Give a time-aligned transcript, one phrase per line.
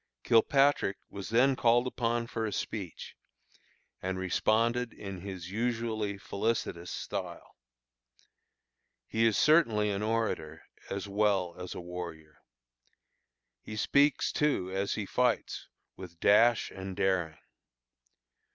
[0.23, 3.15] Kilpatrick was then called upon for a speech,
[4.01, 7.55] and responded in his usually felicitous style.
[9.05, 12.39] He is certainly an orator as well as a warrior.
[13.61, 17.37] He speaks, too, as he fights, with dash and daring.